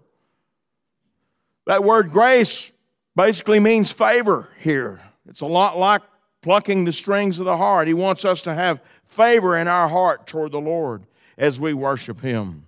[1.66, 2.72] That word grace
[3.16, 5.00] basically means favor here.
[5.28, 6.02] It's a lot like
[6.42, 7.88] plucking the strings of the heart.
[7.88, 11.06] He wants us to have favor in our heart toward the Lord
[11.38, 12.66] as we worship Him.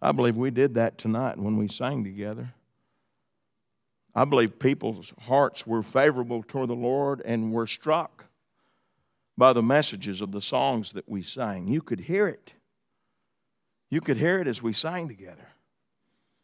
[0.00, 2.54] I believe we did that tonight when we sang together.
[4.14, 8.26] I believe people's hearts were favorable toward the Lord and were struck
[9.38, 11.68] by the messages of the songs that we sang.
[11.68, 12.52] You could hear it.
[13.90, 15.48] You could hear it as we sang together.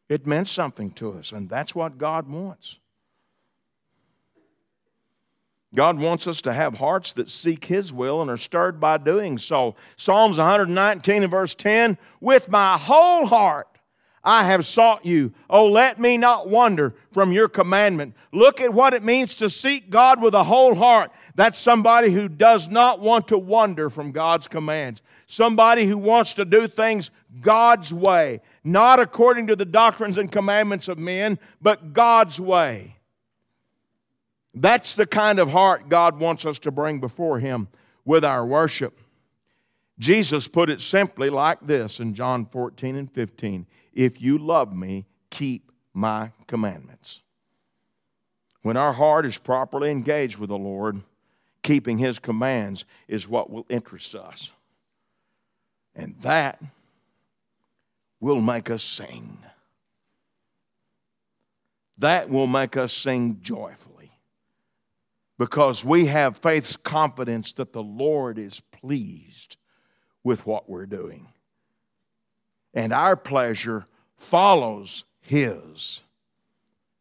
[0.08, 2.78] It meant something to us, and that's what God wants.
[5.74, 9.36] God wants us to have hearts that seek His will and are stirred by doing
[9.36, 9.76] so.
[9.96, 13.68] Psalms 119 and verse 10 With my whole heart
[14.24, 15.32] I have sought you.
[15.48, 18.14] Oh, let me not wander from your commandment.
[18.30, 21.12] Look at what it means to seek God with a whole heart.
[21.34, 25.00] That's somebody who does not want to wander from God's commands.
[25.26, 30.88] Somebody who wants to do things God's way, not according to the doctrines and commandments
[30.88, 32.97] of men, but God's way.
[34.54, 37.68] That's the kind of heart God wants us to bring before Him
[38.04, 38.98] with our worship.
[39.98, 45.06] Jesus put it simply like this in John 14 and 15 If you love me,
[45.30, 47.22] keep my commandments.
[48.62, 51.02] When our heart is properly engaged with the Lord,
[51.62, 54.52] keeping His commands is what will interest us.
[55.94, 56.62] And that
[58.20, 59.38] will make us sing.
[61.98, 63.97] That will make us sing joyfully
[65.38, 69.56] because we have faith's confidence that the Lord is pleased
[70.24, 71.28] with what we're doing.
[72.74, 73.86] and our pleasure
[74.16, 76.02] follows His.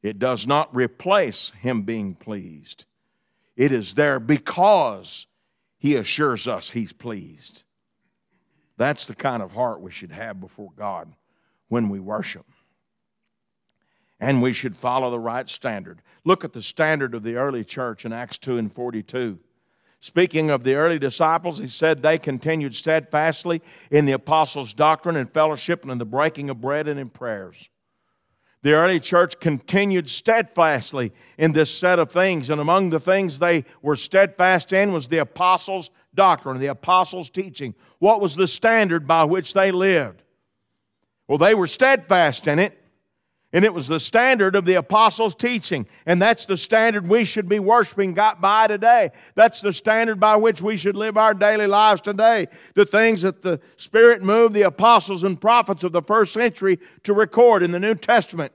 [0.01, 2.85] It does not replace Him being pleased.
[3.55, 5.27] It is there because
[5.77, 7.63] He assures us He's pleased.
[8.77, 11.11] That's the kind of heart we should have before God
[11.67, 12.45] when we worship.
[14.19, 16.01] And we should follow the right standard.
[16.25, 19.39] Look at the standard of the early church in Acts 2 and 42.
[19.99, 25.31] Speaking of the early disciples, he said they continued steadfastly in the apostles' doctrine and
[25.31, 27.69] fellowship and in the breaking of bread and in prayers.
[28.63, 33.65] The early church continued steadfastly in this set of things, and among the things they
[33.81, 37.75] were steadfast in was the apostles' doctrine, the apostles' teaching.
[37.99, 40.23] What was the standard by which they lived?
[41.27, 42.83] Well, they were steadfast in it.
[43.53, 45.87] And it was the standard of the apostles' teaching.
[46.05, 49.11] And that's the standard we should be worshiping God by today.
[49.35, 52.47] That's the standard by which we should live our daily lives today.
[52.75, 57.13] The things that the Spirit moved the apostles and prophets of the first century to
[57.13, 58.51] record in the New Testament.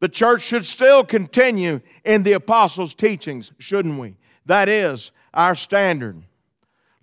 [0.00, 4.16] The church should still continue in the apostles' teachings, shouldn't we?
[4.46, 6.22] That is our standard.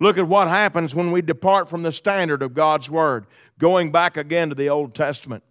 [0.00, 3.26] Look at what happens when we depart from the standard of God's Word,
[3.58, 5.44] going back again to the Old Testament.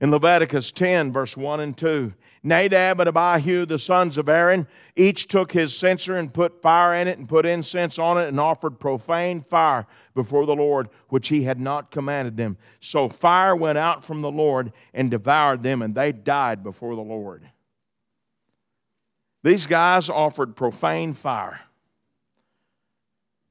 [0.00, 5.26] In Leviticus 10, verse 1 and 2, Nadab and Abihu, the sons of Aaron, each
[5.26, 8.78] took his censer and put fire in it and put incense on it and offered
[8.78, 12.58] profane fire before the Lord, which he had not commanded them.
[12.78, 17.02] So fire went out from the Lord and devoured them, and they died before the
[17.02, 17.48] Lord.
[19.42, 21.60] These guys offered profane fire.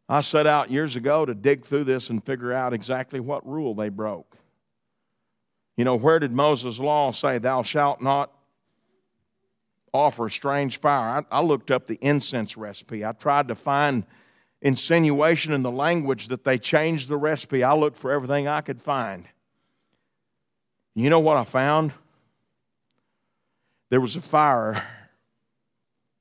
[0.08, 3.76] I set out years ago to dig through this and figure out exactly what rule
[3.76, 4.37] they broke.
[5.78, 8.34] You know, where did Moses' law say, Thou shalt not
[9.94, 11.24] offer a strange fire?
[11.32, 13.06] I, I, looked up the incense recipe.
[13.06, 14.04] I tried to find
[14.62, 17.64] insinuation in the language that they changed the recipe.
[17.64, 19.26] I looked for everything I could find.
[20.96, 21.94] You know what I found?
[23.90, 24.76] There was a fire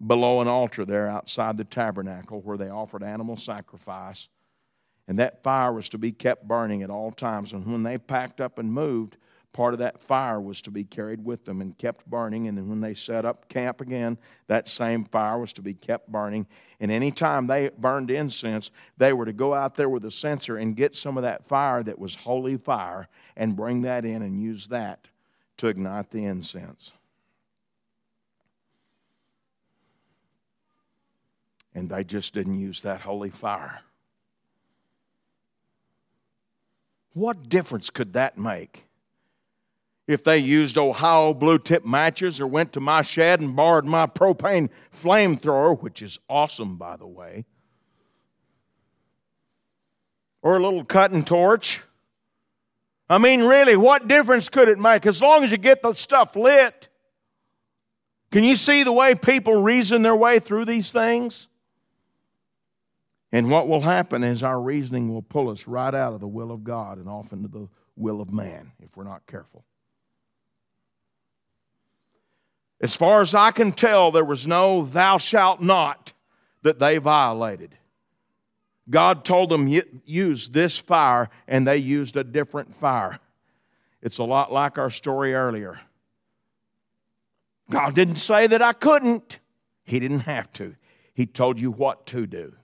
[0.07, 4.29] below an altar there outside the tabernacle where they offered animal sacrifice.
[5.09, 7.55] And that fire was to be kept burning at all times.
[7.55, 9.17] And when they packed up and moved,
[9.57, 12.47] part of that fire was to be carried with them and kept burning.
[12.47, 16.13] And then when they set up camp again, that same fire was to be kept
[16.13, 16.47] burning.
[16.79, 20.59] And any time they burned incense, they were to go out there with a censer
[20.59, 24.39] and get some of that fire that was holy fire and bring that in and
[24.39, 25.09] use that
[25.57, 26.93] to ignite the incense.
[31.75, 33.81] And they just didn't use that holy fire.
[37.15, 38.86] What difference could that make?
[40.07, 44.07] If they used Ohio blue tip matches or went to my shed and borrowed my
[44.07, 47.45] propane flamethrower, which is awesome, by the way,
[50.43, 51.83] or a little cutting torch.
[53.09, 56.37] I mean, really, what difference could it make as long as you get the stuff
[56.37, 56.89] lit?
[58.31, 61.49] Can you see the way people reason their way through these things?
[63.33, 66.53] And what will happen is our reasoning will pull us right out of the will
[66.53, 69.65] of God and off into the will of man if we're not careful.
[72.81, 76.13] As far as I can tell, there was no thou shalt not
[76.63, 77.77] that they violated.
[78.89, 79.67] God told them,
[80.05, 83.19] use this fire, and they used a different fire.
[84.03, 85.81] It's a lot like our story earlier.
[87.71, 89.41] God didn't say that I couldn't,
[89.85, 90.77] He didn't have to.
[91.15, 92.55] He told you what to do.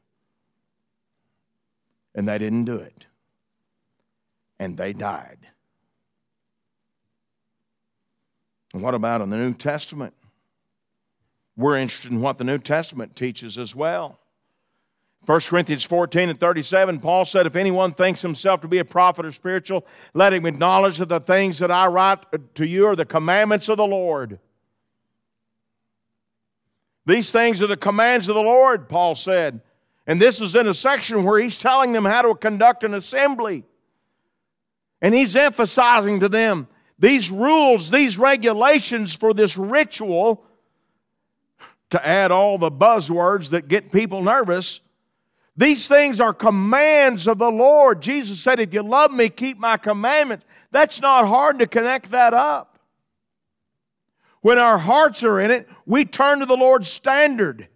[2.15, 3.07] And they didn't do it.
[4.59, 5.39] And they died.
[8.61, 10.15] And what about in the New Testament?
[11.57, 14.19] We're interested in what the New Testament teaches as well.
[15.27, 19.25] 1 Corinthians 14 and 37, Paul said, If anyone thinks himself to be a prophet
[19.25, 22.19] or spiritual, let him acknowledge that the things that I write
[22.55, 24.41] to you are the commandments of the Lord.
[27.07, 29.61] These things are the commands of the Lord, Paul said.
[30.07, 33.65] And this is in a section where he's telling them how to conduct an assembly.
[35.01, 36.67] And he's emphasizing to them
[37.03, 40.45] these rules, these regulations for this ritual,
[41.91, 44.81] to add all the buzzwords that get people nervous.
[45.57, 48.03] These things are commands of the Lord.
[48.03, 50.47] Jesus said, If you love me, keep my commandments.
[50.71, 52.79] That's not hard to connect that up.
[54.41, 57.67] When our hearts are in it, we turn to the Lord's standard,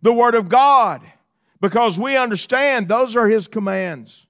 [0.00, 1.02] the Word of God,
[1.60, 4.26] because we understand those are His commands.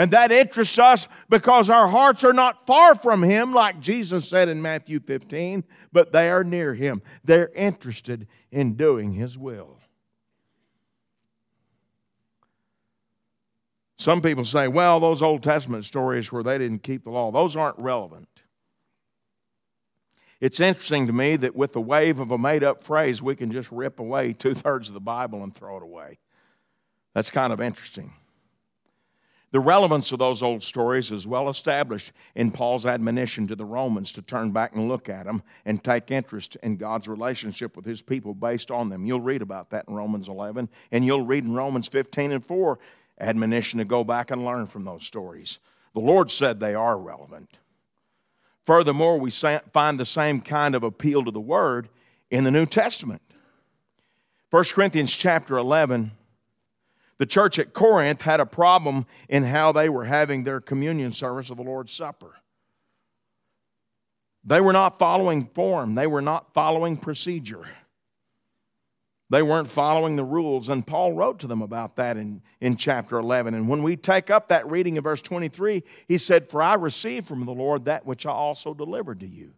[0.00, 4.48] And that interests us because our hearts are not far from Him, like Jesus said
[4.48, 7.02] in Matthew 15, but they are near Him.
[7.22, 9.78] They're interested in doing His will.
[13.98, 17.54] Some people say, well, those Old Testament stories where they didn't keep the law, those
[17.54, 18.44] aren't relevant.
[20.40, 23.50] It's interesting to me that with the wave of a made up phrase, we can
[23.50, 26.20] just rip away two thirds of the Bible and throw it away.
[27.12, 28.14] That's kind of interesting.
[29.52, 34.12] The relevance of those old stories is well established in Paul's admonition to the Romans
[34.12, 38.00] to turn back and look at them and take interest in God's relationship with his
[38.00, 39.06] people based on them.
[39.06, 42.78] You'll read about that in Romans 11, and you'll read in Romans 15 and 4
[43.18, 45.58] admonition to go back and learn from those stories.
[45.94, 47.58] The Lord said they are relevant.
[48.64, 51.88] Furthermore, we find the same kind of appeal to the Word
[52.30, 53.20] in the New Testament.
[54.50, 56.12] 1 Corinthians chapter 11
[57.20, 61.50] the church at Corinth had a problem in how they were having their communion service
[61.50, 62.34] of the Lord's Supper.
[64.42, 67.66] They were not following form, they were not following procedure.
[69.28, 73.18] They weren't following the rules, and Paul wrote to them about that in, in chapter
[73.18, 73.54] 11.
[73.54, 77.28] And when we take up that reading of verse 23, he said, For I received
[77.28, 79.52] from the Lord that which I also delivered to you.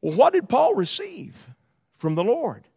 [0.00, 1.48] Well, what did Paul receive
[1.98, 2.68] from the Lord?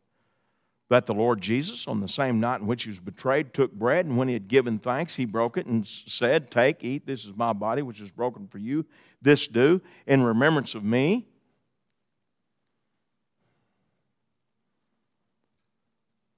[0.90, 4.08] That the Lord Jesus, on the same night in which he was betrayed, took bread,
[4.08, 7.36] and when he had given thanks, he broke it and said, Take, eat, this is
[7.36, 8.86] my body, which is broken for you.
[9.22, 11.28] This do in remembrance of me.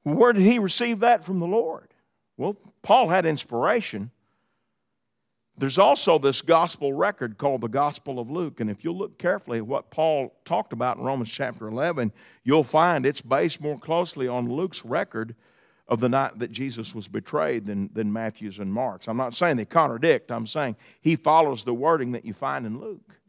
[0.04, 1.94] Where did he receive that from the Lord?
[2.36, 4.12] Well, Paul had inspiration
[5.62, 8.62] there's also this gospel record called the Gospel of Luke.
[8.62, 12.12] And if you look carefully at what Paul talked about in Romans chapter 11,
[12.44, 15.36] you'll find it's based more closely on Luke's record
[15.88, 19.08] of the night that Jesus was betrayed than, than Matthew's and Mark's.
[19.08, 22.80] I'm not saying they contradict, I'm saying he follows the wording that you find in
[22.80, 23.20] Luke.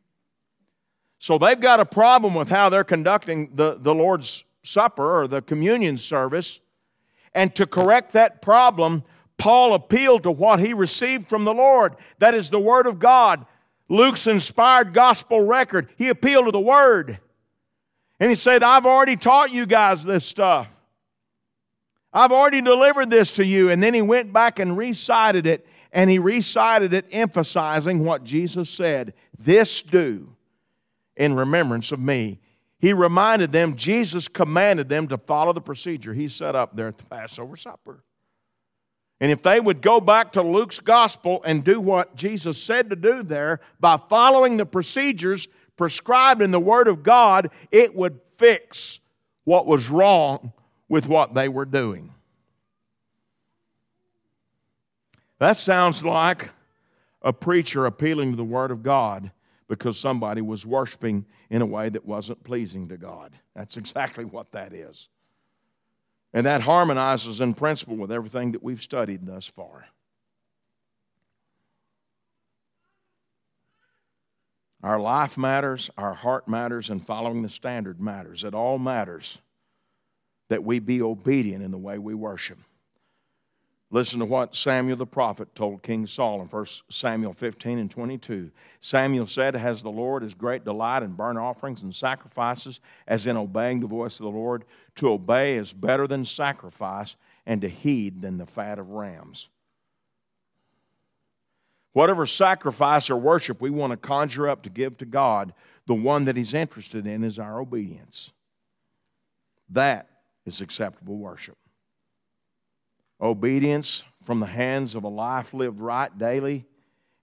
[1.18, 5.42] So they've got a problem with how they're conducting the, the Lord's Supper or the
[5.42, 6.62] communion service.
[7.34, 9.04] And to correct that problem,
[9.38, 11.96] Paul appealed to what he received from the Lord.
[12.18, 13.44] That is the Word of God.
[13.88, 15.88] Luke's inspired gospel record.
[15.96, 17.18] He appealed to the Word.
[18.20, 20.72] And he said, I've already taught you guys this stuff.
[22.12, 23.70] I've already delivered this to you.
[23.70, 28.70] And then he went back and recited it, and he recited it, emphasizing what Jesus
[28.70, 30.36] said This do
[31.16, 32.38] in remembrance of me.
[32.78, 36.98] He reminded them, Jesus commanded them to follow the procedure he set up there at
[36.98, 38.02] the Passover supper.
[39.22, 42.96] And if they would go back to Luke's gospel and do what Jesus said to
[42.96, 45.46] do there by following the procedures
[45.76, 48.98] prescribed in the Word of God, it would fix
[49.44, 50.52] what was wrong
[50.88, 52.12] with what they were doing.
[55.38, 56.50] That sounds like
[57.22, 59.30] a preacher appealing to the Word of God
[59.68, 63.38] because somebody was worshiping in a way that wasn't pleasing to God.
[63.54, 65.10] That's exactly what that is.
[66.34, 69.86] And that harmonizes in principle with everything that we've studied thus far.
[74.82, 78.42] Our life matters, our heart matters, and following the standard matters.
[78.42, 79.40] It all matters
[80.48, 82.58] that we be obedient in the way we worship.
[83.94, 88.50] Listen to what Samuel the prophet told King Saul in 1 Samuel 15 and 22.
[88.80, 93.36] Samuel said, Has the Lord his great delight in burnt offerings and sacrifices, as in
[93.36, 94.64] obeying the voice of the Lord?
[94.96, 99.50] To obey is better than sacrifice, and to heed than the fat of rams.
[101.92, 105.52] Whatever sacrifice or worship we want to conjure up to give to God,
[105.84, 108.32] the one that He's interested in is our obedience.
[109.68, 110.08] That
[110.46, 111.58] is acceptable worship
[113.22, 116.66] obedience from the hands of a life lived right daily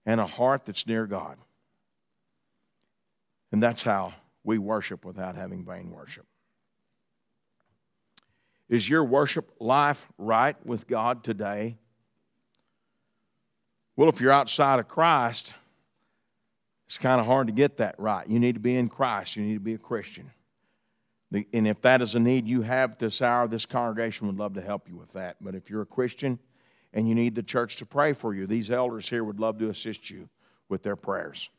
[0.06, 1.38] and a heart that's near God.
[3.52, 6.26] And that's how we worship without having vain worship.
[8.70, 11.78] Is your worship life right with God today?
[13.96, 15.56] Well, if you're outside of Christ,
[16.86, 18.28] it's kind of hard to get that right.
[18.28, 20.32] You need to be in Christ, you need to be a Christian.
[21.32, 24.62] And if that is a need you have this hour, this congregation would love to
[24.62, 25.38] help you with that.
[25.40, 26.40] But if you're a Christian
[26.92, 29.70] and you need the church to pray for you, these elders here would love to
[29.70, 30.30] assist you
[30.70, 31.52] with their prayers.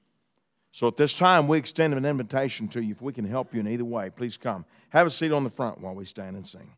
[0.72, 2.92] So at this time, we extend an invitation to you.
[2.92, 4.64] If we can help you in either way, please come.
[4.90, 6.72] Have a seat on the front while we stand and sing.